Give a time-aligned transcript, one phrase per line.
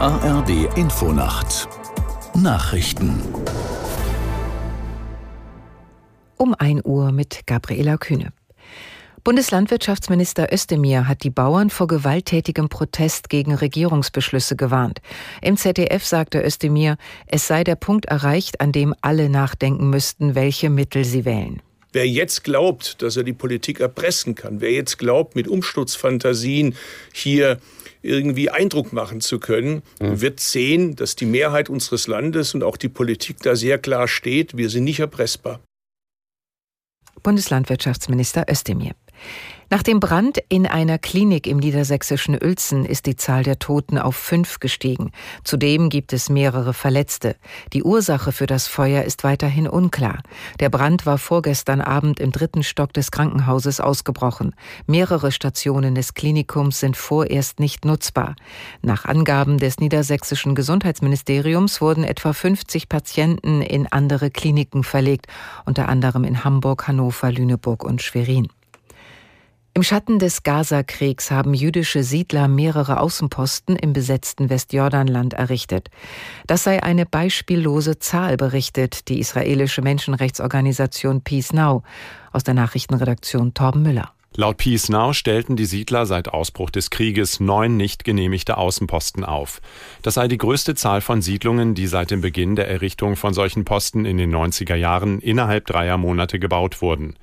[0.00, 1.68] ARD Infonacht
[2.32, 3.20] Nachrichten
[6.36, 8.32] um 1 Uhr mit Gabriela Kühne.
[9.24, 15.00] Bundeslandwirtschaftsminister Özdemir hat die Bauern vor gewalttätigem Protest gegen Regierungsbeschlüsse gewarnt.
[15.42, 20.70] Im ZDF sagte Özdemir, es sei der Punkt erreicht, an dem alle nachdenken müssten, welche
[20.70, 21.60] Mittel sie wählen.
[21.92, 26.74] Wer jetzt glaubt, dass er die Politik erpressen kann, wer jetzt glaubt, mit Umsturzfantasien
[27.12, 27.58] hier
[28.02, 30.20] irgendwie Eindruck machen zu können, mhm.
[30.20, 34.56] wird sehen, dass die Mehrheit unseres Landes und auch die Politik da sehr klar steht,
[34.56, 35.60] wir sind nicht erpressbar.
[37.22, 38.92] Bundeslandwirtschaftsminister Özdemir.
[39.70, 44.16] Nach dem Brand in einer Klinik im niedersächsischen Uelzen ist die Zahl der Toten auf
[44.16, 45.10] fünf gestiegen.
[45.44, 47.36] Zudem gibt es mehrere Verletzte.
[47.74, 50.22] Die Ursache für das Feuer ist weiterhin unklar.
[50.58, 54.54] Der Brand war vorgestern Abend im dritten Stock des Krankenhauses ausgebrochen.
[54.86, 58.36] Mehrere Stationen des Klinikums sind vorerst nicht nutzbar.
[58.80, 65.26] Nach Angaben des niedersächsischen Gesundheitsministeriums wurden etwa 50 Patienten in andere Kliniken verlegt,
[65.66, 68.48] unter anderem in Hamburg, Hannover, Lüneburg und Schwerin.
[69.78, 75.88] Im Schatten des Gaza-Kriegs haben jüdische Siedler mehrere Außenposten im besetzten Westjordanland errichtet.
[76.48, 81.84] Das sei eine beispiellose Zahl, berichtet die israelische Menschenrechtsorganisation Peace Now
[82.32, 84.10] aus der Nachrichtenredaktion Torben Müller.
[84.40, 89.60] Laut Peace Now stellten die Siedler seit Ausbruch des Krieges neun nicht genehmigte Außenposten auf.
[90.02, 93.64] Das sei die größte Zahl von Siedlungen, die seit dem Beginn der Errichtung von solchen
[93.64, 97.16] Posten in den 90er Jahren innerhalb dreier Monate gebaut wurden.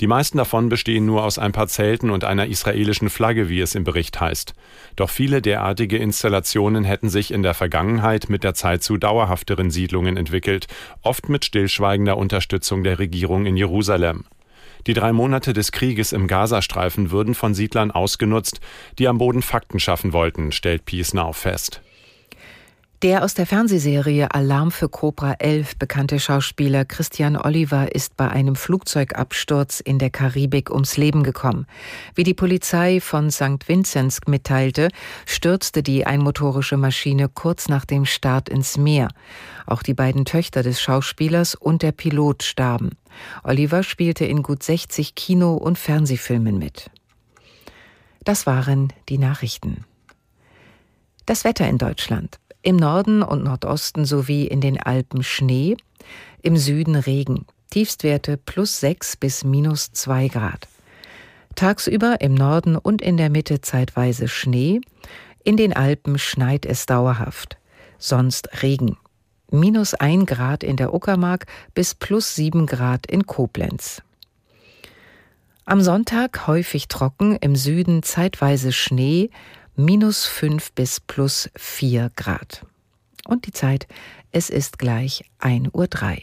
[0.00, 3.76] Die meisten davon bestehen nur aus ein paar Zelten und einer israelischen Flagge, wie es
[3.76, 4.52] im Bericht heißt.
[4.96, 10.16] Doch viele derartige Installationen hätten sich in der Vergangenheit mit der Zeit zu dauerhafteren Siedlungen
[10.16, 10.66] entwickelt,
[11.02, 14.24] oft mit stillschweigender Unterstützung der Regierung in Jerusalem.
[14.86, 18.60] Die drei Monate des Krieges im Gazastreifen würden von Siedlern ausgenutzt,
[18.98, 21.80] die am Boden Fakten schaffen wollten, stellt Peace Now fest.
[23.02, 28.56] Der aus der Fernsehserie Alarm für Cobra 11 bekannte Schauspieler Christian Oliver ist bei einem
[28.56, 31.66] Flugzeugabsturz in der Karibik ums Leben gekommen.
[32.14, 33.68] Wie die Polizei von St.
[33.68, 34.88] Vinzenz mitteilte,
[35.26, 39.08] stürzte die einmotorische Maschine kurz nach dem Start ins Meer.
[39.66, 42.92] Auch die beiden Töchter des Schauspielers und der Pilot starben.
[43.44, 46.90] Oliver spielte in gut 60 Kino- und Fernsehfilmen mit.
[48.24, 49.84] Das waren die Nachrichten.
[51.26, 52.38] Das Wetter in Deutschland.
[52.66, 55.76] Im Norden und Nordosten sowie in den Alpen Schnee,
[56.42, 57.46] im Süden Regen.
[57.70, 60.66] Tiefstwerte plus 6 bis minus 2 Grad.
[61.54, 64.80] Tagsüber im Norden und in der Mitte zeitweise Schnee,
[65.44, 67.56] in den Alpen schneit es dauerhaft.
[67.98, 68.96] Sonst Regen.
[69.52, 74.02] Minus 1 Grad in der Uckermark bis plus 7 Grad in Koblenz.
[75.66, 79.30] Am Sonntag häufig trocken, im Süden zeitweise Schnee,
[79.76, 82.66] minus 5 bis plus 4 Grad.
[83.26, 83.86] Und die Zeit,
[84.32, 86.18] es ist gleich 1.03 Uhr.